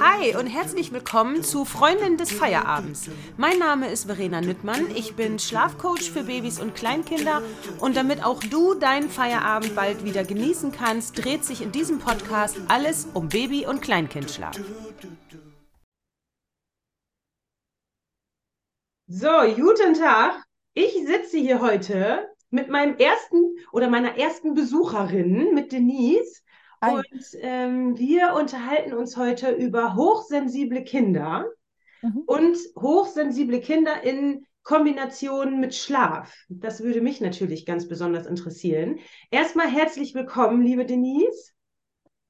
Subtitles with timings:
[0.00, 3.08] Hi und herzlich willkommen zu Freundin des Feierabends.
[3.36, 7.42] Mein Name ist Verena Nüttmann, ich bin Schlafcoach für Babys und Kleinkinder
[7.78, 12.56] und damit auch du deinen Feierabend bald wieder genießen kannst, dreht sich in diesem Podcast
[12.66, 14.56] alles um Baby- und Kleinkindschlaf.
[19.06, 20.42] So, guten Tag.
[20.74, 26.42] Ich sitze hier heute mit meinem ersten oder meiner ersten Besucherin, mit Denise.
[26.82, 26.94] Hi.
[26.94, 31.46] Und ähm, wir unterhalten uns heute über hochsensible Kinder
[32.02, 32.22] Mhm.
[32.26, 36.34] und hochsensible Kinder in Kombination mit Schlaf.
[36.48, 38.98] Das würde mich natürlich ganz besonders interessieren.
[39.30, 41.52] Erstmal herzlich willkommen, liebe Denise.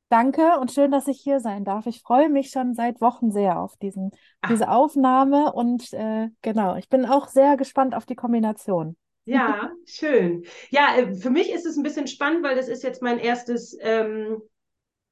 [0.09, 1.87] Danke und schön, dass ich hier sein darf.
[1.87, 4.51] Ich freue mich schon seit Wochen sehr auf diesen, Ach.
[4.51, 8.97] diese Aufnahme und äh, genau, ich bin auch sehr gespannt auf die Kombination.
[9.27, 10.47] Ja, schön.
[10.71, 13.77] Ja, äh, für mich ist es ein bisschen spannend, weil das ist jetzt mein erstes
[13.81, 14.41] ähm,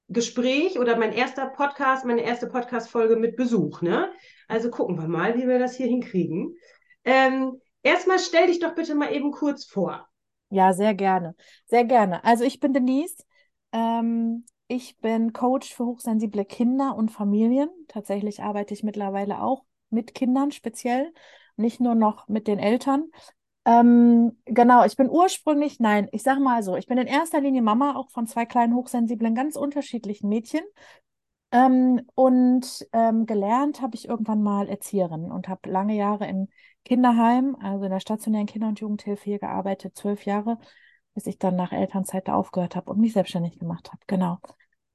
[0.08, 4.12] Gespräch oder mein erster Podcast, meine erste Podcast-Folge mit Besuch, ne?
[4.48, 6.54] Also gucken wir mal, wie wir das hier hinkriegen.
[7.04, 10.08] Ähm, erstmal stell dich doch bitte mal eben kurz vor.
[10.50, 11.34] Ja, sehr gerne,
[11.66, 12.22] sehr gerne.
[12.24, 13.24] Also ich bin Denise.
[13.72, 17.68] Ähm, ich bin Coach für hochsensible Kinder und Familien.
[17.88, 21.12] Tatsächlich arbeite ich mittlerweile auch mit Kindern speziell,
[21.56, 23.10] nicht nur noch mit den Eltern.
[23.66, 27.62] Ähm, genau, ich bin ursprünglich, nein, ich sag mal so, ich bin in erster Linie
[27.62, 30.62] Mama auch von zwei kleinen hochsensiblen, ganz unterschiedlichen Mädchen.
[31.50, 36.48] Ähm, und ähm, gelernt habe ich irgendwann mal Erzieherin und habe lange Jahre im
[36.84, 40.58] Kinderheim, also in der stationären Kinder- und Jugendhilfe hier gearbeitet, zwölf Jahre,
[41.14, 44.02] bis ich dann nach Elternzeit da aufgehört habe und mich selbstständig gemacht habe.
[44.08, 44.38] Genau.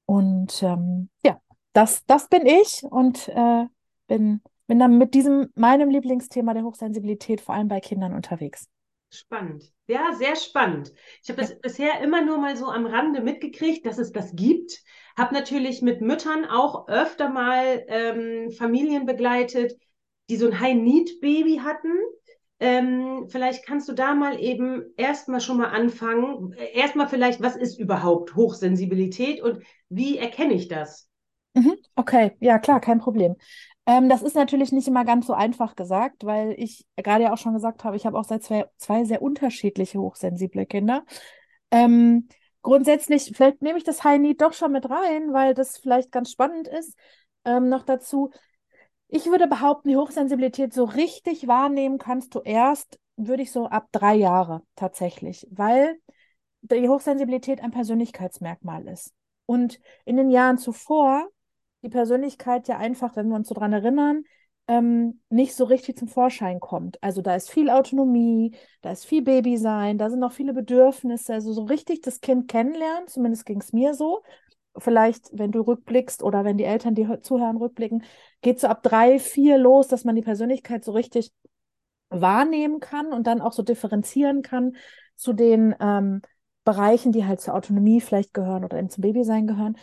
[0.06, 1.40] Und ähm, ja,
[1.74, 3.66] das, das bin ich und äh,
[4.08, 8.68] bin, bin dann mit diesem, meinem Lieblingsthema der Hochsensibilität vor allem bei Kindern unterwegs.
[9.12, 9.64] Spannend.
[9.88, 10.94] Ja, sehr spannend.
[11.24, 14.84] Ich habe das bisher immer nur mal so am Rande mitgekriegt, dass es das gibt.
[15.18, 19.76] Habe natürlich mit Müttern auch öfter mal ähm, Familien begleitet,
[20.30, 21.92] die so ein High-Need-Baby hatten.
[22.60, 26.54] Ähm, vielleicht kannst du da mal eben erstmal schon mal anfangen.
[26.54, 31.09] Äh, Erstmal vielleicht, was ist überhaupt Hochsensibilität und wie erkenne ich das?
[31.54, 33.36] Mhm, okay, ja klar, kein Problem.
[33.86, 37.38] Ähm, das ist natürlich nicht immer ganz so einfach gesagt, weil ich gerade ja auch
[37.38, 41.04] schon gesagt habe, ich habe auch seit zwei, zwei sehr unterschiedliche hochsensible Kinder.
[41.72, 42.28] Ähm,
[42.62, 46.32] grundsätzlich, vielleicht nehme ich das High Need doch schon mit rein, weil das vielleicht ganz
[46.32, 46.96] spannend ist.
[47.46, 48.32] Ähm, noch dazu,
[49.08, 53.88] ich würde behaupten, die Hochsensibilität so richtig wahrnehmen kannst du erst, würde ich so ab
[53.92, 56.00] drei Jahre tatsächlich, weil
[56.62, 59.14] die Hochsensibilität ein Persönlichkeitsmerkmal ist.
[59.46, 61.28] Und in den Jahren zuvor
[61.84, 64.24] die Persönlichkeit ja einfach, wenn wir uns so dran erinnern,
[64.68, 67.02] ähm, nicht so richtig zum Vorschein kommt.
[67.02, 71.34] Also da ist viel Autonomie, da ist viel Babysein, da sind noch viele Bedürfnisse.
[71.34, 74.22] Also so richtig das Kind kennenlernen, zumindest ging es mir so.
[74.78, 78.04] Vielleicht, wenn du rückblickst oder wenn die Eltern, die hö- zuhören, rückblicken,
[78.42, 81.34] geht so ab drei, vier los, dass man die Persönlichkeit so richtig
[82.10, 84.76] wahrnehmen kann und dann auch so differenzieren kann
[85.16, 86.22] zu den ähm,
[86.64, 89.78] Bereichen, die halt zur Autonomie vielleicht gehören oder eben zum Babysein gehören.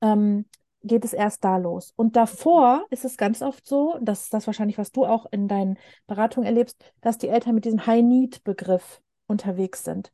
[0.00, 0.46] Ähm,
[0.84, 1.92] geht es erst da los.
[1.96, 5.48] Und davor ist es ganz oft so, das ist das wahrscheinlich, was du auch in
[5.48, 10.12] deinen Beratungen erlebst, dass die Eltern mit diesem High-Need-Begriff unterwegs sind.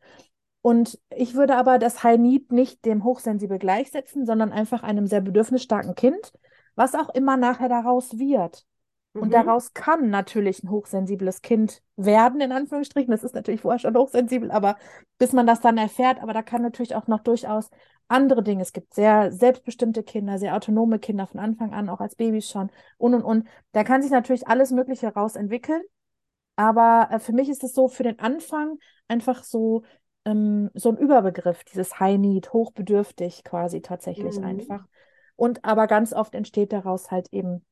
[0.60, 5.94] Und ich würde aber das High-Need nicht dem Hochsensibel gleichsetzen, sondern einfach einem sehr bedürfnisstarken
[5.94, 6.32] Kind,
[6.74, 8.64] was auch immer nachher daraus wird.
[9.18, 9.32] Und Mhm.
[9.34, 13.10] daraus kann natürlich ein hochsensibles Kind werden, in Anführungsstrichen.
[13.10, 14.76] Das ist natürlich vorher schon hochsensibel, aber
[15.18, 17.70] bis man das dann erfährt, aber da kann natürlich auch noch durchaus
[18.08, 18.62] andere Dinge.
[18.62, 22.70] Es gibt sehr selbstbestimmte Kinder, sehr autonome Kinder von Anfang an, auch als Babys schon
[22.96, 23.48] und und und.
[23.72, 25.82] Da kann sich natürlich alles Mögliche raus entwickeln.
[26.56, 29.84] Aber äh, für mich ist es so für den Anfang einfach so,
[30.24, 34.44] ähm, so ein Überbegriff, dieses High Need, hochbedürftig quasi tatsächlich Mhm.
[34.44, 34.86] einfach.
[35.36, 37.64] Und aber ganz oft entsteht daraus halt eben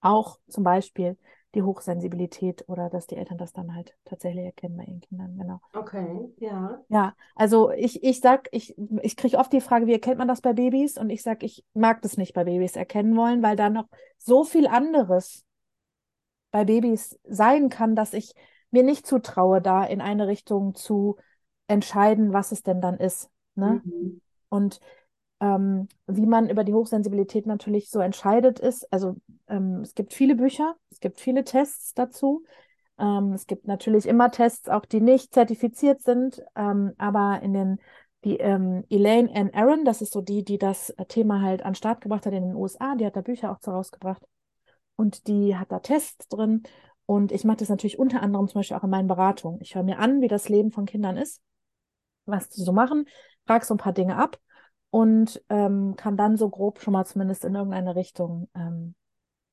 [0.00, 1.16] auch zum Beispiel
[1.54, 5.60] die Hochsensibilität oder dass die Eltern das dann halt tatsächlich erkennen bei ihren Kindern, genau.
[5.72, 6.82] Okay, ja.
[6.88, 10.40] Ja, also ich, ich sag, ich, ich kriege oft die Frage, wie erkennt man das
[10.40, 10.98] bei Babys?
[10.98, 14.44] Und ich sag, ich mag das nicht bei Babys erkennen wollen, weil da noch so
[14.44, 15.44] viel anderes
[16.50, 18.32] bei Babys sein kann, dass ich
[18.70, 21.16] mir nicht zutraue, da in eine Richtung zu
[21.66, 23.30] entscheiden, was es denn dann ist.
[23.54, 23.82] Ne?
[23.84, 24.20] Mhm.
[24.48, 24.80] Und
[25.44, 30.36] ähm, wie man über die Hochsensibilität natürlich so entscheidet, ist, also ähm, es gibt viele
[30.36, 32.44] Bücher, es gibt viele Tests dazu.
[32.98, 37.78] Ähm, es gibt natürlich immer Tests, auch die nicht zertifiziert sind, ähm, aber in den,
[38.24, 41.74] die ähm, Elaine Ann Aaron, das ist so die, die das Thema halt an den
[41.74, 44.22] Start gebracht hat in den USA, die hat da Bücher auch rausgebracht
[44.96, 46.62] und die hat da Tests drin.
[47.04, 49.60] Und ich mache das natürlich unter anderem zum Beispiel auch in meinen Beratungen.
[49.60, 51.42] Ich höre mir an, wie das Leben von Kindern ist,
[52.24, 53.04] was die so machen,
[53.46, 54.38] frage so ein paar Dinge ab
[54.94, 58.94] und ähm, kann dann so grob schon mal zumindest in irgendeine Richtung ähm,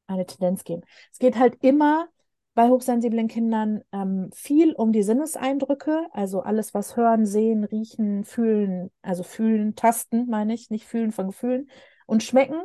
[0.05, 0.83] eine Tendenz geben.
[1.11, 2.09] Es geht halt immer
[2.53, 8.91] bei hochsensiblen Kindern ähm, viel um die Sinneseindrücke, also alles, was hören, sehen, riechen, fühlen,
[9.01, 11.71] also fühlen, tasten, meine ich, nicht fühlen von Gefühlen
[12.05, 12.61] und schmecken.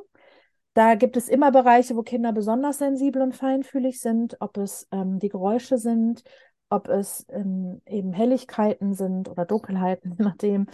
[0.75, 5.19] Da gibt es immer Bereiche, wo Kinder besonders sensibel und feinfühlig sind, ob es ähm,
[5.19, 6.25] die Geräusche sind,
[6.69, 10.67] ob es ähm, eben Helligkeiten sind oder Dunkelheiten, je nachdem,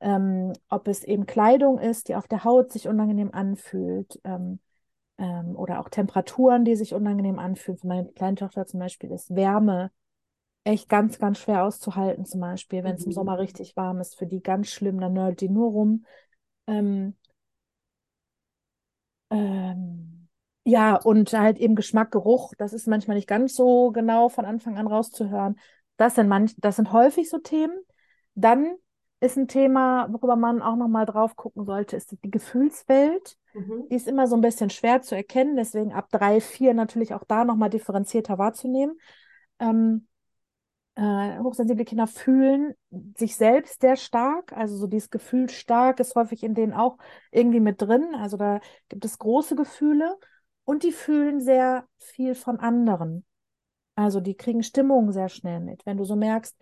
[0.00, 4.60] ähm, ob es eben Kleidung ist, die auf der Haut sich unangenehm anfühlt, ähm,
[5.18, 7.78] ähm, oder auch Temperaturen, die sich unangenehm anfühlen.
[7.78, 9.90] Für meine kleine Tochter zum Beispiel ist Wärme
[10.64, 13.40] echt ganz, ganz schwer auszuhalten, zum Beispiel, wenn es im Sommer mhm.
[13.40, 16.04] richtig warm ist, für die ganz schlimm, dann nörgelt die nur rum.
[16.66, 17.16] Ähm,
[19.30, 20.28] ähm,
[20.64, 24.76] ja, und halt eben Geschmack, Geruch, das ist manchmal nicht ganz so genau von Anfang
[24.76, 25.58] an rauszuhören.
[25.96, 27.76] Das sind manch, das sind häufig so Themen.
[28.34, 28.76] Dann
[29.20, 33.36] ist ein Thema, worüber man auch nochmal drauf gucken sollte, ist die Gefühlswelt.
[33.54, 33.86] Mhm.
[33.90, 37.24] Die ist immer so ein bisschen schwer zu erkennen, deswegen ab drei, vier natürlich auch
[37.24, 38.96] da nochmal differenzierter wahrzunehmen.
[39.58, 40.06] Ähm,
[40.94, 42.74] äh, hochsensible Kinder fühlen
[43.16, 46.98] sich selbst sehr stark, also so dieses Gefühl stark ist häufig in denen auch
[47.30, 48.14] irgendwie mit drin.
[48.16, 50.16] Also da gibt es große Gefühle
[50.64, 53.24] und die fühlen sehr viel von anderen.
[53.94, 55.84] Also die kriegen Stimmung sehr schnell mit.
[55.86, 56.56] Wenn du so merkst,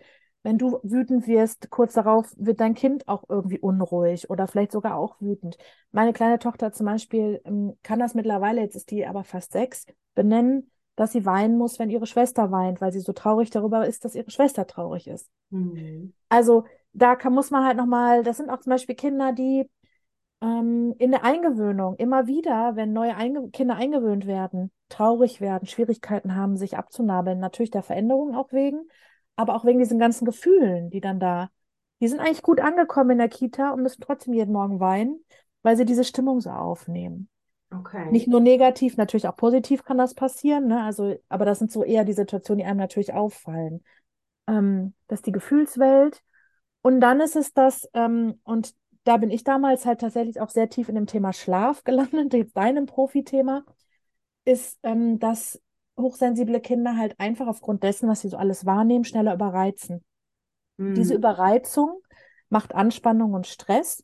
[0.47, 4.95] wenn du wütend wirst, kurz darauf wird dein Kind auch irgendwie unruhig oder vielleicht sogar
[4.95, 5.57] auch wütend.
[5.91, 9.85] Meine kleine Tochter zum Beispiel ähm, kann das mittlerweile, jetzt ist die aber fast sechs,
[10.15, 14.05] benennen, dass sie weinen muss, wenn ihre Schwester weint, weil sie so traurig darüber ist,
[14.05, 15.29] dass ihre Schwester traurig ist.
[15.49, 16.13] Mhm.
[16.29, 16.63] Also
[16.93, 19.69] da kann, muss man halt nochmal, das sind auch zum Beispiel Kinder, die
[20.39, 26.35] ähm, in der Eingewöhnung immer wieder, wenn neue Einge Kinder eingewöhnt werden, traurig werden, Schwierigkeiten
[26.35, 28.87] haben, sich abzunabeln, natürlich der Veränderung auch wegen,
[29.37, 31.49] aber auch wegen diesen ganzen Gefühlen, die dann da,
[32.01, 35.23] die sind eigentlich gut angekommen in der Kita und müssen trotzdem jeden Morgen weinen,
[35.61, 37.29] weil sie diese Stimmung so aufnehmen.
[37.71, 38.11] Okay.
[38.11, 40.83] Nicht nur negativ, natürlich auch positiv kann das passieren, ne?
[40.83, 43.83] Also, aber das sind so eher die Situationen, die einem natürlich auffallen.
[44.47, 46.23] Ähm, das ist die Gefühlswelt.
[46.81, 48.73] Und dann ist es das, ähm, und
[49.03, 52.55] da bin ich damals halt tatsächlich auch sehr tief in dem Thema Schlaf gelandet, jetzt
[52.55, 53.63] deinem Profithema,
[54.45, 55.61] ist, ähm, dass
[55.97, 60.03] hochsensible Kinder halt einfach aufgrund dessen, was sie so alles wahrnehmen, schneller überreizen.
[60.77, 60.95] Mhm.
[60.95, 62.01] Diese Überreizung
[62.49, 64.03] macht Anspannung und Stress.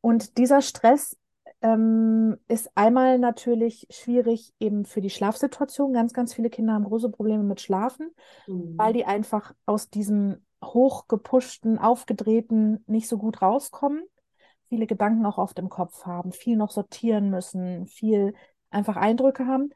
[0.00, 1.16] Und dieser Stress
[1.62, 5.92] ähm, ist einmal natürlich schwierig eben für die Schlafsituation.
[5.92, 8.10] Ganz, ganz viele Kinder haben große Probleme mit Schlafen,
[8.46, 8.76] mhm.
[8.76, 14.02] weil die einfach aus diesem hochgepushten, aufgedrehten nicht so gut rauskommen.
[14.68, 18.34] Viele Gedanken auch oft im Kopf haben, viel noch sortieren müssen, viel
[18.70, 19.70] einfach Eindrücke haben.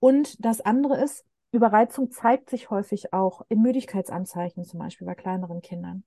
[0.00, 5.62] Und das andere ist, Überreizung zeigt sich häufig auch in Müdigkeitsanzeichen, zum Beispiel bei kleineren
[5.62, 6.04] Kindern.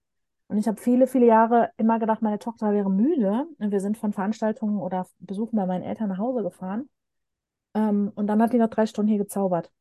[0.48, 3.48] Und ich habe viele, viele Jahre immer gedacht, meine Tochter wäre müde.
[3.58, 6.90] Und wir sind von Veranstaltungen oder Besuchen bei meinen Eltern nach Hause gefahren.
[7.74, 9.72] Ähm, und dann hat die noch drei Stunden hier gezaubert.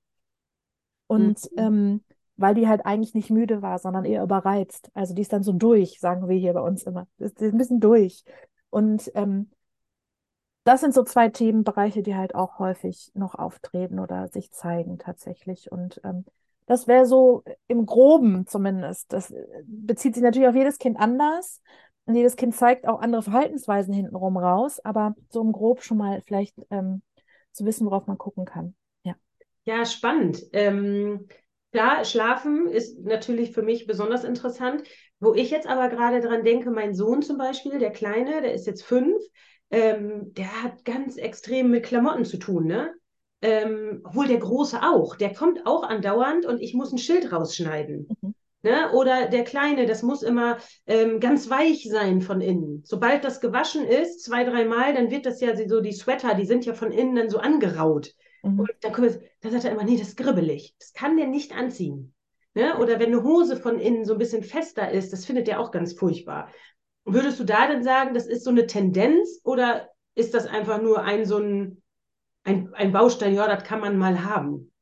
[1.06, 1.58] Und mhm.
[1.58, 2.04] ähm,
[2.36, 4.90] weil die halt eigentlich nicht müde war, sondern eher überreizt.
[4.94, 7.06] Also die ist dann so durch, sagen wir hier bei uns immer.
[7.18, 8.24] Die ist ein bisschen durch.
[8.70, 9.50] Und ähm,
[10.64, 15.72] das sind so zwei Themenbereiche, die halt auch häufig noch auftreten oder sich zeigen tatsächlich.
[15.72, 16.24] Und ähm,
[16.66, 19.12] das wäre so im Groben zumindest.
[19.12, 21.60] Das äh, bezieht sich natürlich auf jedes Kind anders.
[22.04, 26.20] Und jedes Kind zeigt auch andere Verhaltensweisen hintenrum raus, aber so im Grob schon mal
[26.22, 27.02] vielleicht ähm,
[27.52, 28.74] zu wissen, worauf man gucken kann.
[29.04, 29.14] Ja,
[29.64, 30.42] ja spannend.
[30.52, 31.28] Ähm,
[31.70, 34.82] klar, Schlafen ist natürlich für mich besonders interessant.
[35.20, 38.66] Wo ich jetzt aber gerade dran denke, mein Sohn zum Beispiel, der Kleine, der ist
[38.66, 39.22] jetzt fünf,
[39.72, 42.94] ähm, der hat ganz extrem mit Klamotten zu tun, ne?
[43.40, 48.06] Ähm, obwohl der Große auch, der kommt auch andauernd und ich muss ein Schild rausschneiden.
[48.20, 48.34] Mhm.
[48.62, 48.92] Ne?
[48.92, 52.82] Oder der Kleine, das muss immer ähm, ganz weich sein von innen.
[52.84, 56.64] Sobald das gewaschen ist, zwei, dreimal, dann wird das ja so, die Sweater, die sind
[56.64, 58.14] ja von innen dann so angeraut.
[58.44, 58.60] Mhm.
[58.60, 60.76] Und dann, dann sagt er immer, nee, das ist gribbelig.
[60.78, 62.14] Das kann der nicht anziehen.
[62.54, 62.78] Ne?
[62.78, 65.72] Oder wenn eine Hose von innen so ein bisschen fester ist, das findet er auch
[65.72, 66.48] ganz furchtbar.
[67.04, 71.02] Würdest du da denn sagen, das ist so eine Tendenz oder ist das einfach nur
[71.02, 71.82] ein so ein,
[72.44, 74.72] ein, ein Baustein, ja, das kann man mal haben?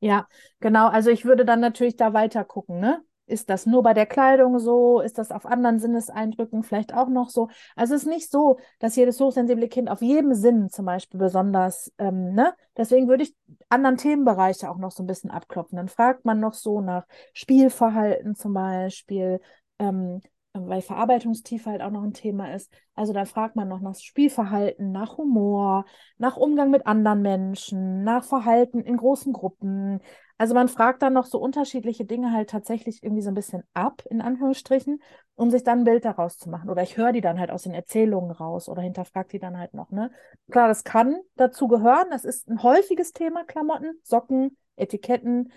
[0.00, 0.26] Ja,
[0.60, 0.88] genau.
[0.88, 3.02] Also ich würde dann natürlich da weiter gucken, ne?
[3.26, 5.00] Ist das nur bei der Kleidung so?
[5.00, 7.48] Ist das auf anderen Sinneseindrücken vielleicht auch noch so?
[7.76, 11.92] Also es ist nicht so, dass jedes hochsensible Kind auf jedem Sinn zum Beispiel besonders,
[11.98, 12.52] ähm, ne?
[12.76, 13.36] Deswegen würde ich
[13.68, 15.76] anderen Themenbereiche auch noch so ein bisschen abklopfen.
[15.76, 19.40] Dann fragt man noch so nach Spielverhalten zum Beispiel,
[19.78, 20.20] ähm,
[20.54, 22.70] weil Verarbeitungstiefe halt auch noch ein Thema ist.
[22.94, 25.86] Also da fragt man noch nach Spielverhalten, nach Humor,
[26.18, 30.00] nach Umgang mit anderen Menschen, nach Verhalten in großen Gruppen.
[30.36, 34.02] Also man fragt dann noch so unterschiedliche Dinge halt tatsächlich irgendwie so ein bisschen ab,
[34.10, 35.00] in Anführungsstrichen,
[35.36, 36.68] um sich dann ein Bild daraus zu machen.
[36.68, 39.72] Oder ich höre die dann halt aus den Erzählungen raus oder hinterfrage die dann halt
[39.72, 39.90] noch.
[39.90, 40.10] Ne?
[40.50, 42.08] Klar, das kann dazu gehören.
[42.10, 45.52] Das ist ein häufiges Thema, Klamotten, Socken, Etiketten,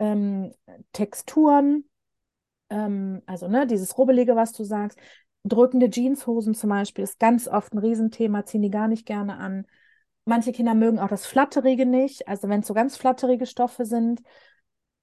[0.00, 0.54] ähm,
[0.92, 1.84] Texturen,
[2.70, 4.98] ähm, also ne, dieses Rubbelige, was du sagst.
[5.44, 9.66] Drückende Jeanshosen zum Beispiel ist ganz oft ein Riesenthema, ziehen die gar nicht gerne an.
[10.24, 14.20] Manche Kinder mögen auch das Flatterige nicht, also wenn es so ganz flatterige Stoffe sind.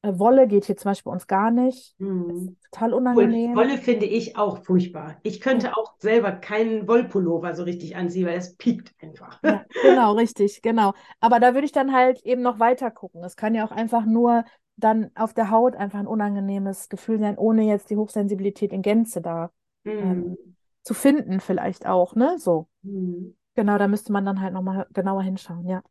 [0.03, 1.95] Äh, Wolle geht hier zum Beispiel bei uns gar nicht.
[1.97, 2.55] Mhm.
[2.71, 3.55] total unangenehm.
[3.55, 5.17] Wolle finde ich auch furchtbar.
[5.23, 9.39] Ich könnte auch selber keinen Wollpullover so richtig anziehen, weil es piekt einfach.
[9.43, 10.93] Ja, genau, richtig, genau.
[11.19, 13.23] Aber da würde ich dann halt eben noch weiter gucken.
[13.23, 14.43] Es kann ja auch einfach nur
[14.77, 19.21] dann auf der Haut einfach ein unangenehmes Gefühl sein, ohne jetzt die Hochsensibilität in Gänze
[19.21, 19.51] da
[19.85, 20.01] Mhm.
[20.01, 22.37] ähm, zu finden, vielleicht auch, ne?
[22.39, 22.67] So.
[22.83, 23.33] Mhm.
[23.55, 25.83] Genau, da müsste man dann halt nochmal genauer hinschauen, ja.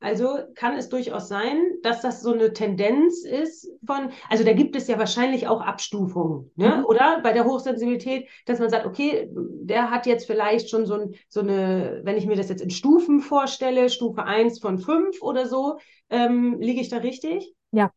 [0.00, 4.76] Also kann es durchaus sein, dass das so eine Tendenz ist von, also da gibt
[4.76, 6.78] es ja wahrscheinlich auch Abstufungen, ne?
[6.78, 6.84] Mhm.
[6.84, 11.14] Oder bei der Hochsensibilität, dass man sagt, okay, der hat jetzt vielleicht schon so, ein,
[11.28, 15.46] so eine, wenn ich mir das jetzt in Stufen vorstelle, Stufe 1 von 5 oder
[15.46, 15.78] so,
[16.10, 17.56] ähm, liege ich da richtig?
[17.70, 17.92] Ja,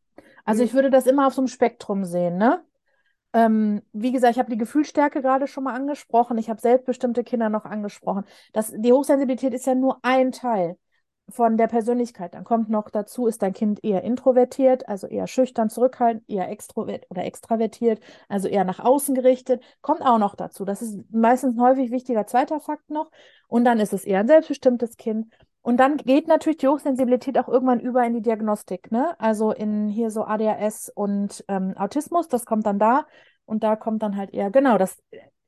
[0.46, 0.68] also Mhm.
[0.68, 2.64] ich würde das immer auf so einem Spektrum sehen, ne?
[3.34, 6.38] Ähm, wie gesagt, ich habe die Gefühlsstärke gerade schon mal angesprochen.
[6.38, 8.26] Ich habe selbstbestimmte Kinder noch angesprochen.
[8.54, 10.78] Das, die Hochsensibilität ist ja nur ein Teil
[11.30, 12.34] von der Persönlichkeit.
[12.34, 17.06] Dann kommt noch dazu, ist dein Kind eher introvertiert, also eher schüchtern, zurückhaltend, eher extrovert
[17.10, 19.64] oder extravertiert, also eher nach außen gerichtet.
[19.82, 20.66] Kommt auch noch dazu.
[20.66, 23.12] Das ist meistens ein häufig wichtiger zweiter Fakt noch.
[23.48, 25.28] Und dann ist es eher ein selbstbestimmtes Kind.
[25.62, 29.16] Und dann geht natürlich die Hochsensibilität auch irgendwann über in die Diagnostik, ne?
[29.20, 33.06] Also in hier so ADHS und ähm, Autismus, das kommt dann da
[33.46, 34.98] und da kommt dann halt eher, genau, das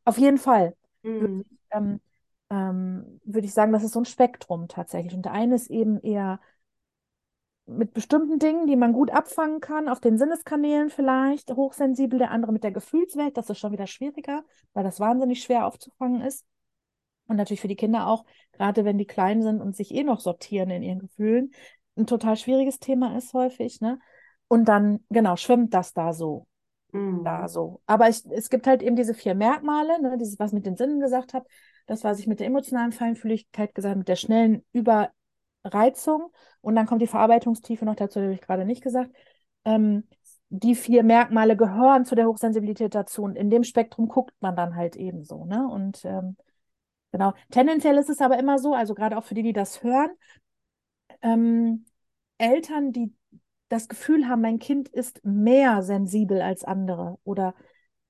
[0.06, 1.44] auf jeden Fall Mhm.
[1.72, 2.00] ähm,
[2.50, 5.14] ähm, würde ich sagen, das ist so ein Spektrum tatsächlich.
[5.14, 6.40] Und der eine ist eben eher
[7.66, 12.52] mit bestimmten Dingen, die man gut abfangen kann, auf den Sinneskanälen vielleicht, hochsensibel, der andere
[12.52, 14.44] mit der Gefühlswelt, das ist schon wieder schwieriger,
[14.74, 16.46] weil das wahnsinnig schwer aufzufangen ist.
[17.28, 20.20] Und natürlich für die Kinder auch, gerade wenn die klein sind und sich eh noch
[20.20, 21.52] sortieren in ihren Gefühlen,
[21.96, 24.00] ein total schwieriges Thema ist häufig, ne?
[24.48, 26.48] Und dann, genau, schwimmt das da so,
[26.92, 27.24] Mhm.
[27.24, 27.82] da so.
[27.86, 30.18] Aber ich, es gibt halt eben diese vier Merkmale, ne?
[30.18, 31.46] Dieses, was ich mit den Sinnen gesagt habe,
[31.86, 36.32] das, was ich mit der emotionalen Feinfühligkeit gesagt habe, mit der schnellen Überreizung.
[36.62, 39.12] Und dann kommt die Verarbeitungstiefe noch dazu, habe ich gerade nicht gesagt.
[39.66, 40.04] Ähm,
[40.50, 43.24] die vier Merkmale gehören zu der Hochsensibilität dazu.
[43.24, 45.68] Und in dem Spektrum guckt man dann halt eben so, ne?
[45.68, 46.38] Und ähm,
[47.14, 47.34] Genau.
[47.52, 50.10] Tendenziell ist es aber immer so, also gerade auch für die, die das hören,
[51.22, 51.86] ähm,
[52.38, 53.14] Eltern, die
[53.70, 57.56] das Gefühl haben, mein Kind ist mehr sensibel als andere oder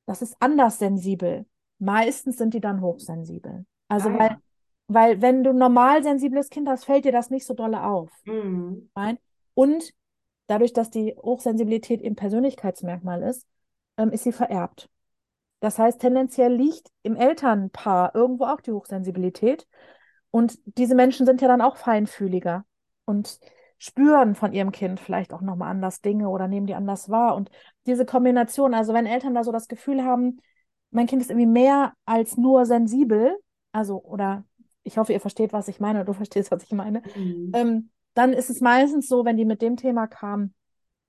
[0.06, 1.46] das ist anders sensibel.
[1.80, 3.66] Meistens sind die dann hochsensibel.
[3.90, 4.42] Also Ah, weil, ja.
[4.88, 8.10] weil wenn du ein normal sensibles Kind hast, fällt dir das nicht so dolle auf.
[8.26, 8.90] Mhm.
[8.96, 9.18] Nein?
[9.54, 9.94] Und
[10.48, 13.46] dadurch, dass die Hochsensibilität eben Persönlichkeitsmerkmal ist,
[13.98, 14.90] ähm, ist sie vererbt.
[15.64, 19.66] Das heißt, tendenziell liegt im Elternpaar irgendwo auch die Hochsensibilität.
[20.30, 22.66] Und diese Menschen sind ja dann auch feinfühliger
[23.06, 23.40] und
[23.78, 27.34] spüren von ihrem Kind vielleicht auch nochmal anders Dinge oder nehmen die anders wahr.
[27.34, 27.50] Und
[27.86, 30.42] diese Kombination, also wenn Eltern da so das Gefühl haben,
[30.92, 33.38] mein Kind ist irgendwie mehr als nur sensibel,
[33.72, 34.44] also, oder
[34.84, 37.52] ich hoffe, ihr versteht, was ich meine, oder du verstehst, was ich meine, Mhm.
[37.54, 40.54] ähm, dann ist es meistens so, wenn die mit dem Thema kamen,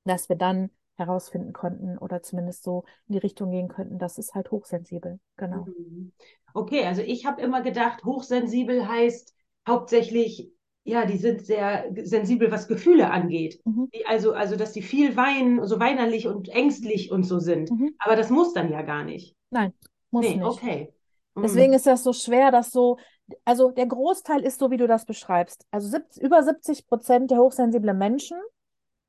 [0.05, 4.35] dass wir dann herausfinden konnten oder zumindest so in die Richtung gehen könnten, das ist
[4.35, 5.19] halt hochsensibel.
[5.37, 5.67] Genau.
[5.67, 6.13] Mhm.
[6.55, 9.35] Okay, also ich habe immer gedacht, hochsensibel heißt
[9.67, 10.53] hauptsächlich,
[10.85, 13.61] ja, die sind sehr sensibel, was Gefühle angeht.
[13.65, 13.89] Mhm.
[14.07, 17.71] Also, also, dass die viel weinen, so weinerlich und ängstlich und so sind.
[17.71, 17.95] Mhm.
[17.99, 19.35] Aber das muss dann ja gar nicht.
[19.51, 19.73] Nein,
[20.11, 20.45] muss Nee, nicht.
[20.45, 20.93] okay.
[21.35, 21.43] Mhm.
[21.43, 22.99] Deswegen ist das so schwer, dass so,
[23.45, 25.67] also der Großteil ist so, wie du das beschreibst.
[25.71, 28.39] Also 70, über 70 Prozent der hochsensiblen Menschen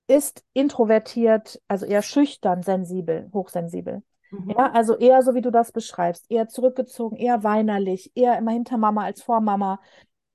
[0.08, 4.04] ist introvertiert, also eher schüchtern, sensibel, hochsensibel.
[4.32, 4.52] Mhm.
[4.52, 8.78] Ja, also eher so, wie du das beschreibst, eher zurückgezogen, eher weinerlich, eher immer hinter
[8.78, 9.80] Mama als vor Mama,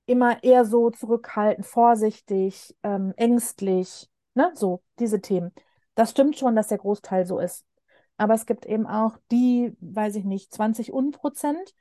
[0.05, 5.51] immer eher so zurückhaltend, vorsichtig, ähm, ängstlich, ne, so diese Themen.
[5.95, 7.65] Das stimmt schon, dass der Großteil so ist.
[8.17, 11.73] Aber es gibt eben auch die, weiß ich nicht, 20 Unprozent,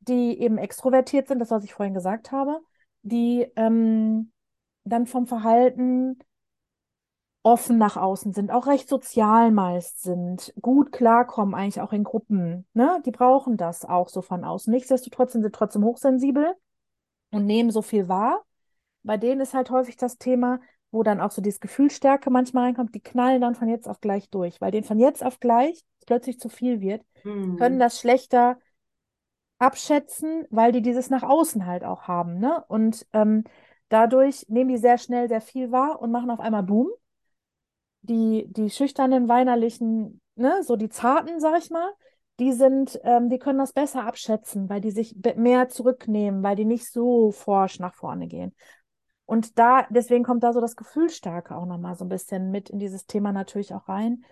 [0.00, 2.60] die eben extrovertiert sind, das, was ich vorhin gesagt habe,
[3.02, 4.32] die ähm,
[4.84, 6.18] dann vom Verhalten
[7.44, 12.66] offen nach außen sind, auch recht sozial meist sind, gut klarkommen eigentlich auch in Gruppen,
[12.74, 13.02] ne?
[13.04, 14.72] Die brauchen das auch so von außen.
[14.72, 16.54] Nichtsdestotrotz sind sie trotzdem hochsensibel
[17.30, 18.44] und nehmen so viel wahr.
[19.02, 20.60] Bei denen ist halt häufig das Thema,
[20.92, 24.30] wo dann auch so dieses Gefühlsstärke manchmal reinkommt, die knallen dann von jetzt auf gleich
[24.30, 27.56] durch, weil denen von jetzt auf gleich plötzlich zu viel wird, Mhm.
[27.56, 28.58] können das schlechter
[29.58, 32.64] abschätzen, weil die dieses nach außen halt auch haben, ne?
[32.68, 33.44] Und ähm,
[33.88, 36.88] dadurch nehmen die sehr schnell sehr viel wahr und machen auf einmal Boom.
[38.02, 41.90] Die, die schüchternen, weinerlichen, ne, so die zarten, sag ich mal,
[42.40, 46.64] die sind, ähm, die können das besser abschätzen, weil die sich mehr zurücknehmen, weil die
[46.64, 48.54] nicht so forsch nach vorne gehen.
[49.24, 52.78] Und da, deswegen kommt da so das Gefühlstarke auch nochmal so ein bisschen mit in
[52.78, 54.24] dieses Thema natürlich auch rein,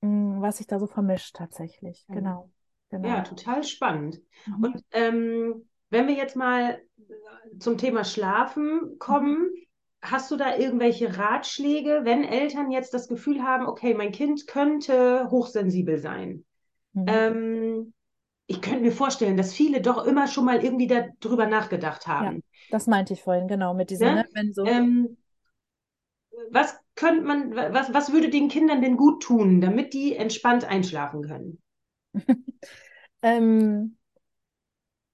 [0.00, 2.04] mh, was sich da so vermischt tatsächlich.
[2.08, 2.16] Ja.
[2.16, 2.50] Genau,
[2.90, 3.08] genau.
[3.08, 4.20] Ja, total spannend.
[4.46, 4.64] Mhm.
[4.64, 6.80] Und ähm, wenn wir jetzt mal
[7.58, 9.50] zum Thema Schlafen kommen,
[10.02, 15.28] hast du da irgendwelche Ratschläge, wenn Eltern jetzt das Gefühl haben, okay, mein Kind könnte
[15.30, 16.44] hochsensibel sein?
[16.94, 17.08] Mhm.
[17.08, 17.94] Ähm,
[18.46, 22.42] ich könnte mir vorstellen, dass viele doch immer schon mal irgendwie darüber nachgedacht haben.
[22.70, 24.14] Das meinte ich vorhin, genau, mit diesem, Ne?
[24.16, 24.66] ne, wenn so.
[24.66, 25.16] Ähm,
[26.50, 31.22] was könnte man, was, was würde den Kindern denn gut tun, damit die entspannt einschlafen
[31.22, 31.58] können?
[33.22, 33.96] Ähm,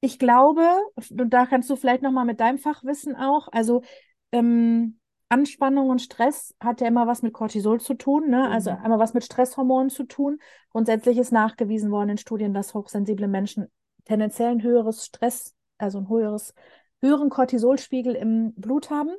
[0.01, 0.63] ich glaube,
[1.11, 3.83] und da kannst du vielleicht nochmal mit deinem Fachwissen auch, also
[4.33, 8.49] ähm, Anspannung und Stress hat ja immer was mit Cortisol zu tun, ne?
[8.51, 8.79] Also Mhm.
[8.83, 10.39] einmal was mit Stresshormonen zu tun.
[10.71, 13.69] Grundsätzlich ist nachgewiesen worden in Studien, dass hochsensible Menschen
[14.05, 16.55] tendenziell ein höheres Stress, also ein höheres,
[17.03, 19.11] höheren Cortisolspiegel im Blut haben.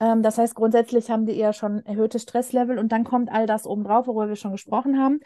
[0.00, 3.66] Ähm, das heißt, grundsätzlich haben die eher schon erhöhtes Stresslevel und dann kommt all das
[3.66, 5.20] obendrauf, worüber wir schon gesprochen haben.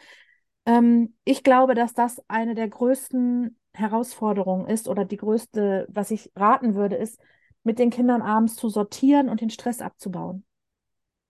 [0.65, 6.31] Ähm, ich glaube, dass das eine der größten Herausforderungen ist oder die größte, was ich
[6.35, 7.19] raten würde, ist,
[7.65, 10.45] mit den Kindern abends zu sortieren und den Stress abzubauen.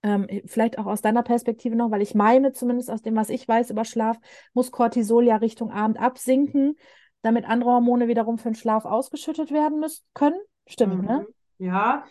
[0.02, 3.48] Ähm, vielleicht auch aus deiner Perspektive noch, weil ich meine, zumindest aus dem, was ich
[3.48, 4.18] weiß über Schlaf,
[4.54, 6.76] muss Cortisol ja Richtung Abend absinken,
[7.22, 10.38] damit andere Hormone wiederum für den Schlaf ausgeschüttet werden müssen können.
[10.68, 11.26] Stimmt, ne?
[11.58, 11.66] Mhm.
[11.66, 12.04] Ja,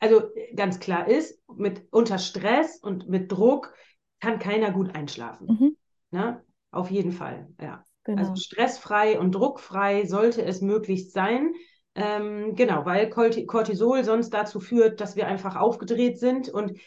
[0.00, 0.22] also
[0.54, 3.74] ganz klar ist, mit unter Stress und mit Druck
[4.20, 5.46] kann keiner gut einschlafen.
[5.46, 5.76] Mhm,
[6.10, 6.42] Ne?
[6.70, 7.84] Auf jeden Fall, ja.
[8.04, 8.22] genau.
[8.22, 11.52] Also stressfrei und druckfrei sollte es möglichst sein.
[11.96, 16.78] Ähm, genau, weil Corti- Cortisol sonst dazu führt, dass wir einfach aufgedreht sind und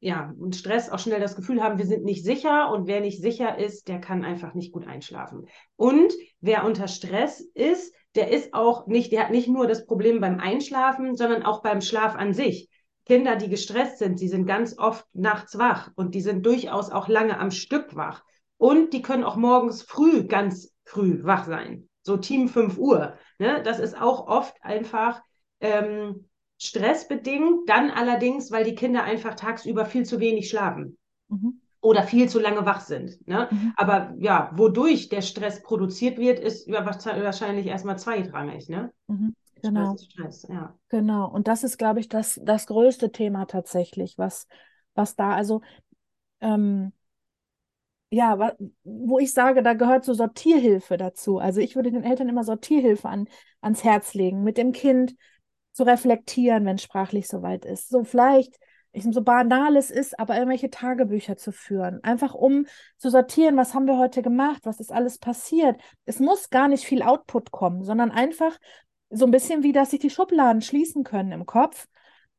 [0.00, 3.22] ja, und Stress auch schnell das Gefühl haben, wir sind nicht sicher und wer nicht
[3.22, 5.46] sicher ist, der kann einfach nicht gut einschlafen.
[5.76, 10.20] Und wer unter Stress ist, der ist auch nicht, der hat nicht nur das Problem
[10.20, 12.68] beim Einschlafen, sondern auch beim Schlaf an sich.
[13.06, 17.06] Kinder, die gestresst sind, die sind ganz oft nachts wach und die sind durchaus auch
[17.06, 18.24] lange am Stück wach.
[18.56, 21.88] Und die können auch morgens früh, ganz früh wach sein.
[22.02, 23.16] So Team 5 Uhr.
[23.38, 23.62] Ne?
[23.62, 25.22] Das ist auch oft einfach
[25.60, 32.04] ähm, stressbedingt, dann allerdings, weil die Kinder einfach tagsüber viel zu wenig schlafen Mhm, oder
[32.04, 33.26] viel zu lange wach sind.
[33.26, 33.50] Ne?
[33.50, 38.68] mhm, Aber ja, wodurch der Stress produziert wird, ist wahrscheinlich erstmal zweitrangig.
[38.68, 38.92] Ne?
[39.08, 39.96] mhm, genau.
[39.98, 40.76] Stress, ja.
[40.88, 44.46] Genau, und das ist, glaube ich, das, das größte Thema tatsächlich, was,
[44.94, 45.62] was da, also,
[46.40, 46.92] ähm,
[48.12, 48.52] ja,
[48.84, 51.38] wo ich sage, da gehört so Sortierhilfe dazu.
[51.38, 53.26] Also ich würde den Eltern immer Sortierhilfe an,
[53.62, 55.14] ans Herz legen, mit dem Kind
[55.72, 57.88] zu reflektieren, wenn sprachlich soweit ist.
[57.88, 58.58] So vielleicht,
[58.92, 62.04] ich, so banal es ist, aber irgendwelche Tagebücher zu führen.
[62.04, 62.66] Einfach um
[62.98, 65.80] zu sortieren, was haben wir heute gemacht, was ist alles passiert.
[66.04, 68.58] Es muss gar nicht viel Output kommen, sondern einfach
[69.08, 71.88] so ein bisschen wie, dass sich die Schubladen schließen können im Kopf,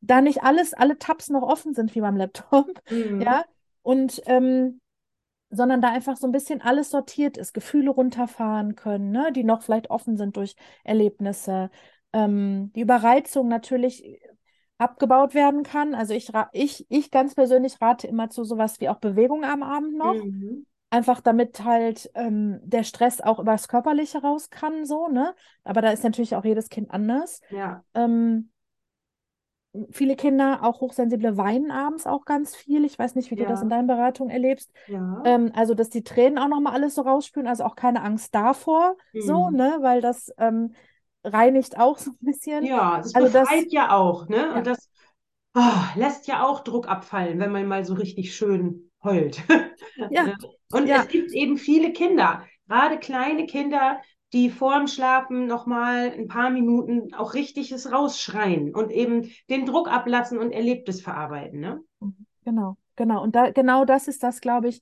[0.02, 3.22] da nicht alles, alle Tabs noch offen sind wie beim Laptop, Mhm.
[3.22, 3.44] ja,
[3.82, 4.82] und ähm,
[5.56, 9.62] sondern da einfach so ein bisschen alles sortiert ist, Gefühle runterfahren können, ne, die noch
[9.63, 11.70] vielleicht offen sind durch Erlebnisse,
[12.13, 14.20] ähm, die Überreizung natürlich
[14.78, 15.96] abgebaut werden kann.
[15.96, 19.96] Also ich, ich, ich ganz persönlich rate immer zu sowas wie auch Bewegung am Abend
[19.96, 20.16] noch.
[20.16, 20.66] Mhm.
[20.89, 25.34] Einfach damit halt ähm, der Stress auch übers Körperliche raus kann, so, ne?
[25.63, 27.42] Aber da ist natürlich auch jedes Kind anders.
[27.50, 28.52] Ja, Ähm,
[29.92, 32.86] viele Kinder, auch Hochsensible, weinen abends auch ganz viel.
[32.86, 34.72] Ich weiß nicht, wie du das in ja, deinen Beratungen erlebst.
[34.88, 35.00] ja.
[35.24, 38.98] Ähm, also, dass die Tränen auch nochmal alles so rausspülen, also auch keine Angst davor,
[39.18, 39.52] so, Mhm.
[39.52, 39.78] ne?
[39.82, 40.74] Weil das ähm,
[41.24, 42.70] reinigt auch so ein bisschen.
[42.70, 44.54] Ja, das Also das, befreit ja auch, ne?
[44.54, 44.90] ja, Und das
[45.54, 49.44] ah, lässt ja auch Druck abfallen, wenn man mal so richtig schön heult.
[50.10, 50.38] ja, Ne?
[50.72, 54.02] Und ja, es gibt eben viele Kinder, gerade kleine Kinder,
[54.34, 60.39] die vorm Schlafen nochmal ein paar Minuten auch richtiges rausschreien und eben den Druck ablassen
[60.39, 61.82] und Erlebtes verarbeiten, ne?
[62.43, 63.22] Genau, genau.
[63.22, 64.82] Und da, genau das ist das, glaube ich,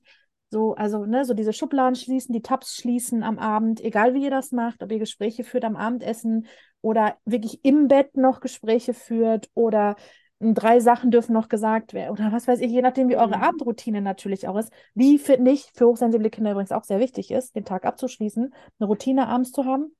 [0.50, 4.30] so, also, ne, so diese Schubladen schließen, die Tabs schließen am Abend, egal wie ihr
[4.30, 6.46] das macht, ob ihr Gespräche führt am Abendessen
[6.80, 9.96] oder wirklich im Bett noch Gespräche führt oder
[10.42, 13.40] drei Sachen dürfen noch gesagt werden oder was weiß ich, je nachdem, wie eure Mhm.
[13.40, 17.54] Abendroutine natürlich auch ist, wie finde ich für hochsensible Kinder übrigens auch sehr wichtig ist,
[17.56, 19.94] den Tag abzuschließen, eine Routine abends zu haben.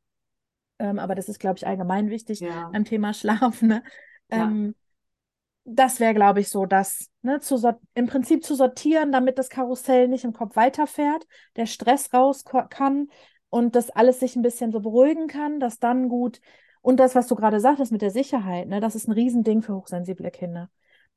[0.79, 3.83] Ähm, aber das ist, glaube ich, allgemein wichtig Ja, beim Thema Schlaf, ne?
[4.31, 4.57] ja.
[4.57, 4.75] Ähm,
[5.65, 7.57] das wäre, glaube ich, so, dass ne, zu
[7.95, 11.27] im Prinzip zu sortieren, damit das Karussell nicht im Kopf weiterfährt,
[11.57, 13.09] der Stress raus kann
[13.51, 16.41] und das alles sich ein bisschen so beruhigen kann, dass dann gut.
[16.83, 19.75] Und das, was du gerade sagtest mit der Sicherheit, ne, das ist ein Riesending für
[19.75, 20.69] hochsensible Kinder.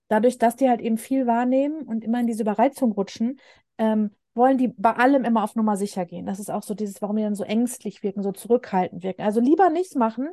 [0.07, 3.39] Dadurch, dass die halt eben viel wahrnehmen und immer in diese Überreizung rutschen,
[3.79, 6.25] ähm, wollen die bei allem immer auf Nummer sicher gehen.
[6.25, 9.23] Das ist auch so dieses, warum die dann so ängstlich wirken, so zurückhaltend wirken.
[9.23, 10.29] Also lieber nichts machen,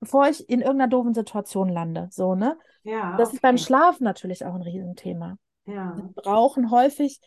[0.00, 2.08] bevor ich in irgendeiner doofen Situation lande.
[2.10, 2.58] So, ne?
[2.82, 3.36] Ja, das okay.
[3.36, 5.38] ist beim Schlafen natürlich auch ein Riesenthema.
[5.64, 5.96] Ja.
[5.96, 7.20] Die brauchen häufig,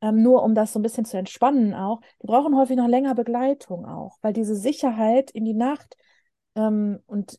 [0.00, 3.14] ähm, nur um das so ein bisschen zu entspannen auch, die brauchen häufig noch länger
[3.14, 5.96] Begleitung auch, weil diese Sicherheit in die Nacht
[6.56, 7.38] ähm, und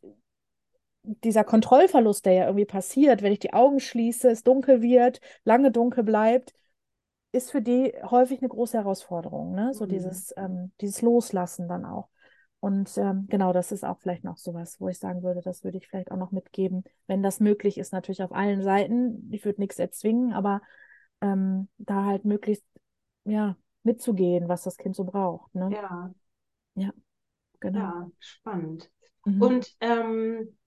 [1.04, 5.72] dieser Kontrollverlust, der ja irgendwie passiert, wenn ich die Augen schließe, es dunkel wird, lange
[5.72, 6.54] dunkel bleibt,
[7.32, 9.74] ist für die häufig eine große Herausforderung, ne?
[9.74, 9.90] So Mhm.
[9.92, 12.10] dieses, ähm, dieses Loslassen dann auch.
[12.62, 15.78] Und ähm, genau, das ist auch vielleicht noch sowas, wo ich sagen würde, das würde
[15.78, 19.30] ich vielleicht auch noch mitgeben, wenn das möglich ist, natürlich auf allen Seiten.
[19.34, 20.62] Ich würde nichts erzwingen, aber
[21.22, 22.66] ähm, da halt möglichst
[23.26, 25.54] ja mitzugehen, was das Kind so braucht.
[25.56, 25.76] Ne?
[25.76, 26.14] Ja,
[26.76, 26.92] Ja,
[27.62, 27.94] genau.
[27.94, 28.92] ja, spannend.
[29.26, 29.42] Mhm.
[29.42, 30.58] Und ähm,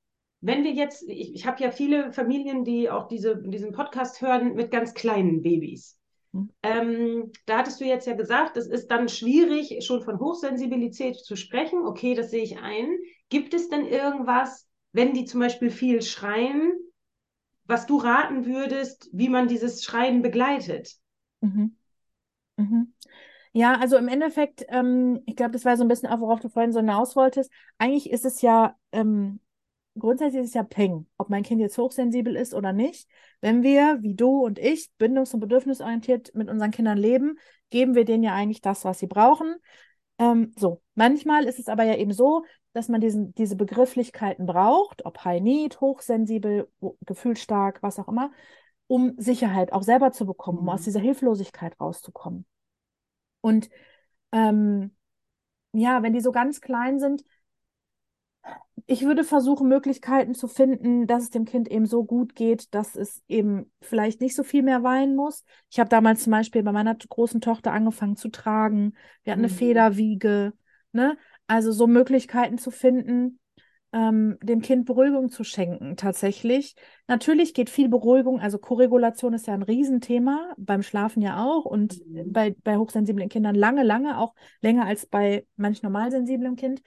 [0.41, 4.55] wenn wir jetzt, ich, ich habe ja viele Familien, die auch diese, diesen Podcast hören
[4.55, 5.99] mit ganz kleinen Babys.
[6.33, 6.51] Mhm.
[6.63, 11.37] Ähm, da hattest du jetzt ja gesagt, es ist dann schwierig, schon von Hochsensibilität zu
[11.37, 11.85] sprechen.
[11.85, 12.99] Okay, das sehe ich ein.
[13.29, 16.73] Gibt es denn irgendwas, wenn die zum Beispiel viel schreien,
[17.65, 20.95] was du raten würdest, wie man dieses Schreien begleitet?
[21.41, 21.77] Mhm.
[22.57, 22.95] Mhm.
[23.53, 26.49] Ja, also im Endeffekt, ähm, ich glaube, das war so ein bisschen auch, worauf du
[26.49, 27.51] vorhin so hinaus wolltest.
[27.79, 29.41] Eigentlich ist es ja, ähm,
[29.99, 33.09] grundsätzlich ist es ja Peng, ob mein Kind jetzt hochsensibel ist oder nicht.
[33.41, 37.39] Wenn wir, wie du und ich, bindungs- und bedürfnisorientiert mit unseren Kindern leben,
[37.71, 39.57] geben wir denen ja eigentlich das, was sie brauchen.
[40.19, 45.05] Ähm, so, manchmal ist es aber ja eben so, dass man diesen, diese Begrifflichkeiten braucht,
[45.05, 46.69] ob High Need, hochsensibel,
[47.07, 48.31] gefühlsstark, was auch immer,
[48.87, 50.71] um Sicherheit auch selber zu bekommen, um Mhm.
[50.71, 52.47] aus dieser Hilflosigkeit rauszukommen.
[53.41, 53.69] Und
[54.33, 54.95] ähm,
[55.73, 57.25] ja, wenn die so ganz klein sind,
[58.87, 62.97] ich würde versuchen, Möglichkeiten zu finden, dass es dem Kind eben so gut geht, dass
[62.97, 65.45] es eben vielleicht nicht so viel mehr weinen muss.
[65.71, 68.95] Ich habe damals zum Beispiel bei meiner großen Tochter angefangen zu tragen.
[69.25, 69.57] Wir hatten eine Mhm.
[69.57, 70.53] Federwiege,
[70.93, 71.19] ne?
[71.47, 73.39] Also so Möglichkeiten zu finden,
[73.93, 76.77] ähm, dem Kind Beruhigung zu schenken, tatsächlich.
[77.07, 81.99] Natürlich geht viel Beruhigung, also Koregulation ist ja ein Riesenthema, beim Schlafen ja auch und
[82.07, 82.33] Mhm.
[82.33, 86.83] bei, bei hochsensiblen Kindern lange, lange, auch länger als bei manch normalsensiblen Kind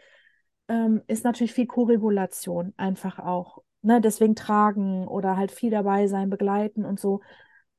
[0.68, 3.60] ähm, ist natürlich viel Koregulation einfach auch.
[3.82, 4.00] Ne?
[4.02, 7.22] Deswegen tragen oder halt viel dabei sein, begleiten und so.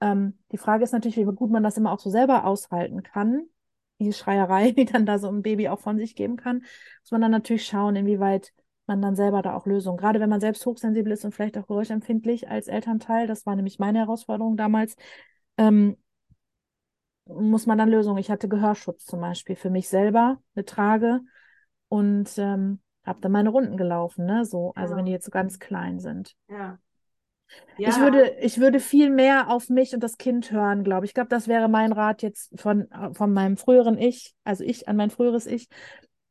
[0.00, 3.46] Ähm, die Frage ist natürlich, wie gut man das immer auch so selber aushalten kann.
[4.00, 6.64] Die Schreierei, die dann da so ein Baby auch von sich geben kann,
[7.02, 8.52] muss man dann natürlich schauen, inwieweit
[8.86, 11.66] man dann selber da auch Lösungen, gerade wenn man selbst hochsensibel ist und vielleicht auch
[11.66, 14.96] geräuschempfindlich als Elternteil, das war nämlich meine Herausforderung damals,
[15.58, 15.96] ähm,
[17.26, 18.18] muss man dann Lösungen.
[18.18, 21.20] Ich hatte Gehörschutz zum Beispiel für mich selber, eine Trage
[21.88, 24.44] und ähm, habe dann meine Runden gelaufen, ne?
[24.44, 24.98] So, also Ja.
[24.98, 26.36] wenn die jetzt so ganz klein sind.
[26.48, 26.78] Ja.
[27.84, 31.10] Ich Ja, würde, ich würde viel mehr auf mich und das Kind hören, glaube ich.
[31.10, 34.96] Ich glaube, das wäre mein Rat jetzt von, von meinem früheren Ich, also ich an
[34.96, 35.68] mein früheres Ich,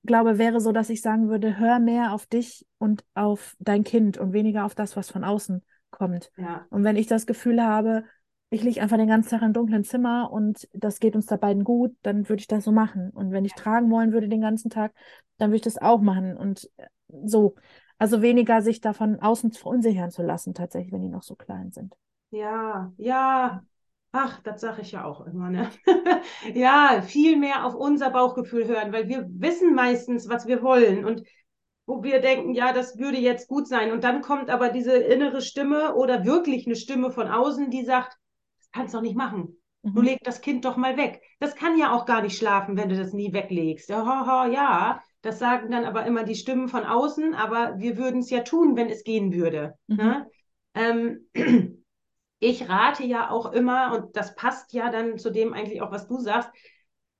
[0.03, 4.17] glaube, wäre so, dass ich sagen würde, hör mehr auf dich und auf dein Kind
[4.17, 6.31] und weniger auf das, was von außen kommt.
[6.37, 8.03] ja, Und wenn ich das Gefühl habe,
[8.49, 11.63] ich liege einfach den ganzen Tag im dunklen Zimmer und das geht uns da beiden
[11.63, 13.09] gut, dann würde ich das so machen.
[13.11, 14.93] Und wenn ich tragen wollen würde den ganzen Tag,
[15.37, 16.35] dann würde ich das auch machen.
[16.37, 16.87] Und äh,
[17.23, 17.55] so.
[17.97, 21.95] Also weniger sich davon außen verunsichern zu lassen, tatsächlich, wenn die noch so klein sind.
[22.31, 23.63] ja, ja.
[24.13, 25.69] Ach, das sage ich ja auch immer, ne?
[26.53, 31.23] Ja, viel mehr auf unser Bauchgefühl hören, weil wir wissen meistens, was wir wollen und
[31.85, 33.91] wo wir denken, ja, das würde jetzt gut sein.
[33.91, 38.17] Und dann kommt aber diese innere Stimme oder wirklich eine Stimme von außen, die sagt,
[38.59, 39.57] das kannst du doch nicht machen.
[39.93, 40.05] Du Mhm.
[40.07, 41.21] leg das Kind doch mal weg.
[41.39, 43.89] Das kann ja auch gar nicht schlafen, wenn du das nie weglegst.
[43.89, 48.29] Ja, ja, das sagen dann aber immer die Stimmen von außen, aber wir würden es
[48.29, 49.75] ja tun, wenn es gehen würde.
[49.87, 49.97] Mhm.
[49.97, 50.27] Ne?
[50.75, 51.27] Ähm,
[52.41, 56.07] ich rate ja auch immer, und das passt ja dann zu dem eigentlich auch, was
[56.07, 56.49] du sagst,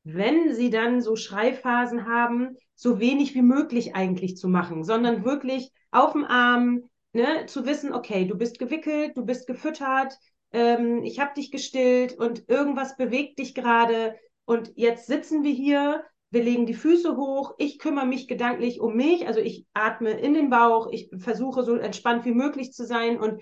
[0.03, 5.71] wenn sie dann so Schreiphasen haben, so wenig wie möglich eigentlich zu machen, sondern wirklich
[5.91, 10.17] auf dem Arm, ne, zu wissen, okay, du bist gewickelt, du bist gefüttert,
[10.53, 16.03] ähm, ich habe dich gestillt und irgendwas bewegt dich gerade und jetzt sitzen wir hier,
[16.31, 20.33] wir legen die Füße hoch, ich kümmere mich gedanklich um mich, also ich atme in
[20.33, 23.39] den Bauch, ich versuche so entspannt wie möglich zu sein und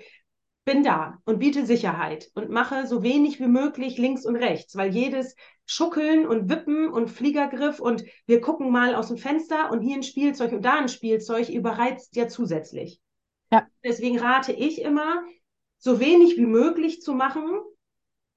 [0.65, 4.93] bin da und biete Sicherheit und mache so wenig wie möglich links und rechts, weil
[4.93, 9.95] jedes Schuckeln und Wippen und Fliegergriff und wir gucken mal aus dem Fenster und hier
[9.95, 12.99] ein Spielzeug und da ein Spielzeug überreizt ja zusätzlich.
[13.51, 13.67] Ja.
[13.83, 15.23] Deswegen rate ich immer,
[15.79, 17.61] so wenig wie möglich zu machen,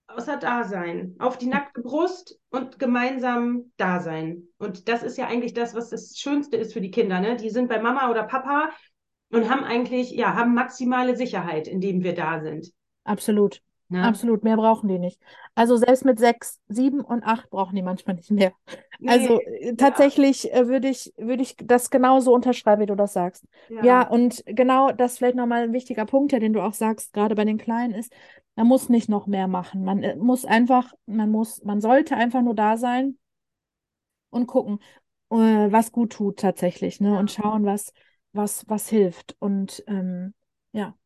[0.07, 1.17] außer Dasein.
[1.19, 4.49] Auf die nackte Brust und gemeinsam Dasein.
[4.59, 7.21] Und das ist ja eigentlich das, was das Schönste ist für die Kinder.
[7.21, 7.37] Ne?
[7.37, 8.71] Die sind bei Mama oder Papa
[9.33, 12.73] und haben eigentlich, ja, haben maximale Sicherheit, indem wir da sind.
[13.05, 13.63] Absolut.
[13.89, 14.03] Ne?
[14.03, 15.21] Absolut, mehr brauchen die nicht.
[15.55, 18.53] Also selbst mit sechs, sieben und acht brauchen die manchmal nicht mehr.
[18.99, 20.61] Nee, also äh, tatsächlich ja.
[20.61, 23.45] Äh, würde ich, würde ich das genauso unterschreiben, wie du das sagst.
[23.69, 27.13] Ja, ja und genau das vielleicht nochmal ein wichtiger Punkt, ja, den du auch sagst,
[27.13, 28.11] gerade bei den Kleinen ist,
[28.55, 29.85] man muss nicht noch mehr machen.
[29.85, 33.19] Man äh, muss einfach, man muss, man sollte einfach nur da sein
[34.31, 34.79] und gucken,
[35.29, 37.13] was gut tut tatsächlich, ne?
[37.13, 37.19] Ja.
[37.19, 37.95] Und schauen, was,
[38.33, 39.37] was, was hilft.
[39.39, 40.35] Und ähm,
[40.73, 40.97] ja,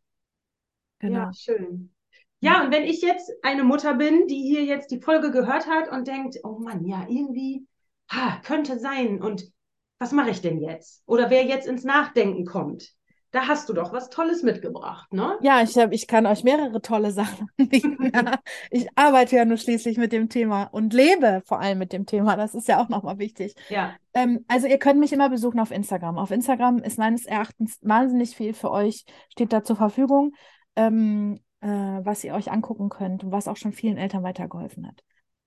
[0.99, 1.19] genau.
[1.19, 1.93] Ja, schön.
[2.41, 5.91] Ja, und wenn ich jetzt eine Mutter bin, die hier jetzt die Folge gehört hat
[5.91, 7.67] und denkt, oh Mann, ja, irgendwie
[8.11, 9.51] ha, könnte sein und
[9.99, 11.03] was mache ich denn jetzt?
[11.07, 12.93] Oder wer jetzt ins Nachdenken kommt,
[13.31, 15.37] da hast du doch was Tolles mitgebracht, ne?
[15.43, 18.12] Ja, ich, hab, ich kann euch mehrere tolle Sachen anbieten.
[18.71, 22.37] ich arbeite ja nur schließlich mit dem Thema und lebe vor allem mit dem Thema.
[22.37, 23.55] Das ist ja auch nochmal wichtig.
[23.69, 23.95] Ja.
[24.15, 26.19] Ähm, also ihr könnt mich immer besuchen auf Instagram.
[26.19, 30.33] Auf Instagram ist meines Erachtens wahnsinnig viel für euch, steht da zur Verfügung.
[30.77, 35.03] Ähm, äh, was ihr euch angucken könnt und was auch schon vielen Eltern weitergeholfen hat.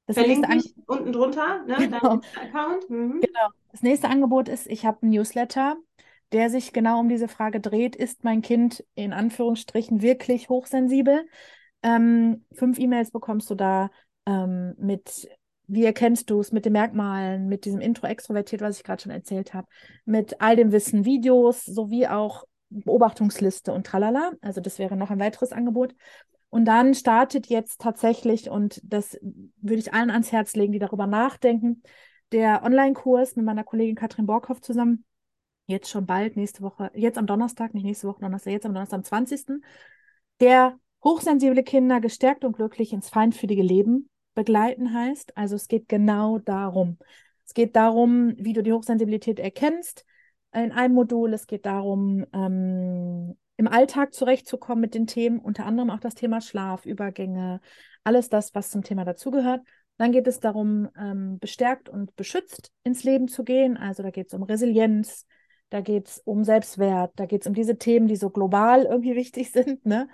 [0.06, 1.76] Das Verlinke ich unten drunter, ne?
[1.78, 1.98] Genau.
[1.98, 2.90] Account.
[2.90, 3.22] Mhm.
[3.22, 3.50] genau.
[3.72, 5.78] Das nächste Angebot ist, ich habe einen Newsletter,
[6.32, 11.28] der sich genau um diese Frage dreht, ist mein Kind in Anführungsstrichen wirklich hochsensibel?
[11.82, 13.90] Ähm, fünf E-Mails bekommst du da
[14.26, 15.28] ähm, mit,
[15.68, 19.12] wie erkennst du es, mit den Merkmalen, mit diesem Intro extrovertiert, was ich gerade schon
[19.12, 19.68] erzählt habe,
[20.06, 24.34] mit all dem Wissen, Videos sowie auch Beobachtungsliste und tralala.
[24.42, 25.96] Also das wäre noch ein weiteres Angebot.
[26.50, 31.08] Und dann startet jetzt tatsächlich, und das würde ich allen ans Herz legen, die darüber
[31.08, 31.84] nachdenken,
[32.32, 35.06] der Online-Kurs mit meiner Kollegin Katrin Borkhoff zusammen.
[35.70, 38.98] Jetzt schon bald, nächste Woche, jetzt am Donnerstag, nicht nächste Woche, Donnerstag, jetzt am Donnerstag,
[38.98, 39.62] am 20.
[40.40, 45.38] Der hochsensible Kinder gestärkt und glücklich ins feinfühlige Leben begleiten heißt.
[45.38, 46.98] Also es geht genau darum.
[47.46, 50.08] Es geht darum, wie du die Hochsensibilität erkennst,
[50.56, 51.36] in einem Modul.
[51.36, 56.42] Es geht darum, ähm, im Alltag zurechtzukommen mit den Themen, unter anderem auch das Thema
[56.42, 57.62] Schlaf, Übergänge,
[58.04, 59.62] alles das, was zum Thema dazugehört.
[59.98, 63.78] Dann geht es darum, ähm, bestärkt und beschützt ins Leben zu gehen.
[63.78, 65.28] Also da geht es um Resilienz,
[65.70, 69.16] da geht es um Selbstwert, da geht es um diese Themen, die so global irgendwie
[69.16, 69.86] wichtig sind.
[69.86, 70.08] Ne?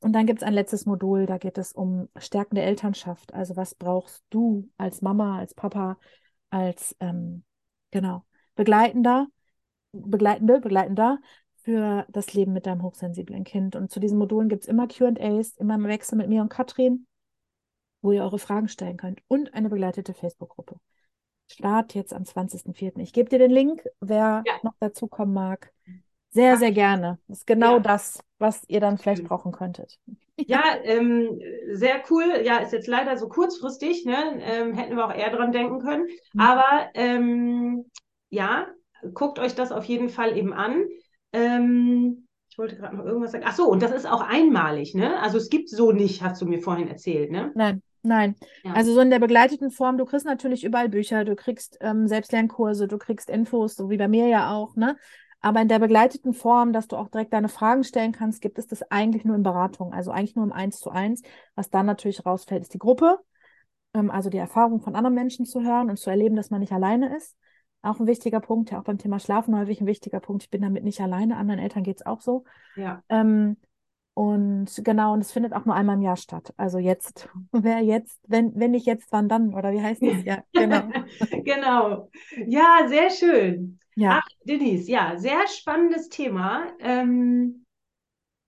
[0.00, 3.34] Und dann gibt es ein letztes Modul, da geht es um Stärken der Elternschaft.
[3.34, 5.98] Also was brauchst du als Mama, als Papa,
[6.50, 7.44] als ähm,
[7.90, 9.26] genau Begleitender,
[9.92, 11.18] Begleitende, Begleitender
[11.62, 13.76] für das Leben mit deinem hochsensiblen Kind.
[13.76, 17.06] Und zu diesen Modulen gibt es immer QAs, immer im Wechsel mit mir und Katrin,
[18.02, 20.76] wo ihr eure Fragen stellen könnt und eine begleitete Facebook-Gruppe.
[21.50, 23.00] Start jetzt am 20.04.
[23.00, 24.52] Ich gebe dir den Link, wer ja.
[24.62, 25.72] noch dazukommen mag.
[26.30, 27.18] Sehr, sehr gerne.
[27.26, 27.80] Das ist genau ja.
[27.80, 29.98] das, was ihr dann vielleicht brauchen könntet.
[30.36, 31.40] Ja, ähm,
[31.72, 32.42] sehr cool.
[32.44, 34.40] Ja, ist jetzt leider so kurzfristig, ne?
[34.40, 36.06] Ähm, hätten wir auch eher dran denken können.
[36.32, 36.40] Mhm.
[36.40, 37.84] Aber ähm,
[38.30, 38.68] ja,
[39.12, 40.84] guckt euch das auf jeden Fall eben an.
[41.32, 43.44] Ähm, ich wollte gerade noch irgendwas sagen.
[43.46, 45.20] Ach so, und das ist auch einmalig, ne?
[45.20, 47.50] Also es gibt so nicht, hast du mir vorhin erzählt, ne?
[47.54, 48.36] Nein, nein.
[48.62, 48.72] Ja.
[48.72, 52.88] Also so in der begleiteten Form, du kriegst natürlich überall Bücher, du kriegst ähm, Selbstlernkurse,
[52.88, 54.96] du kriegst Infos, so wie bei mir ja auch, ne?
[55.42, 58.66] Aber in der begleiteten Form, dass du auch direkt deine Fragen stellen kannst, gibt es
[58.66, 61.22] das eigentlich nur in Beratung, also eigentlich nur im Eins zu eins.
[61.54, 63.18] Was dann natürlich rausfällt, ist die Gruppe,
[63.94, 66.72] ähm, also die Erfahrung von anderen Menschen zu hören und zu erleben, dass man nicht
[66.72, 67.36] alleine ist.
[67.82, 70.42] Auch ein wichtiger Punkt, ja auch beim Thema Schlafen häufig ein wichtiger Punkt.
[70.42, 72.44] Ich bin damit nicht alleine, anderen Eltern geht es auch so.
[72.76, 73.02] Ja.
[73.08, 73.56] Ähm,
[74.20, 76.52] und genau, und es findet auch nur einmal im Jahr statt.
[76.58, 79.54] Also jetzt, wer jetzt, wenn, wenn nicht jetzt, wann dann?
[79.54, 80.22] Oder wie heißt es?
[80.26, 80.90] Ja, genau.
[81.42, 82.10] genau.
[82.46, 83.78] Ja, sehr schön.
[83.96, 84.20] Ja.
[84.22, 86.66] Ach, Denise, ja, sehr spannendes Thema.
[86.80, 87.64] Ähm,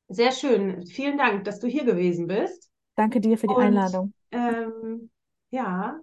[0.08, 0.84] sehr schön.
[0.84, 2.70] Vielen Dank, dass du hier gewesen bist.
[2.94, 4.12] Danke dir für die und, Einladung.
[4.30, 5.08] Ähm,
[5.52, 5.98] ja,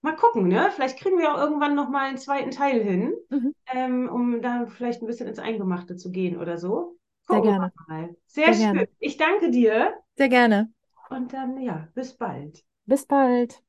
[0.00, 0.70] mal gucken, ne?
[0.74, 3.54] Vielleicht kriegen wir auch irgendwann noch mal einen zweiten Teil hin, mhm.
[3.66, 6.96] ähm, um da vielleicht ein bisschen ins Eingemachte zu gehen oder so.
[7.30, 7.72] Sehr gerne.
[7.88, 8.16] Mal.
[8.26, 8.58] Sehr, Sehr schön.
[8.74, 8.88] Gerne.
[8.98, 9.94] Ich danke dir.
[10.16, 10.72] Sehr gerne.
[11.10, 12.64] Und dann, ja, bis bald.
[12.86, 13.62] Bis bald.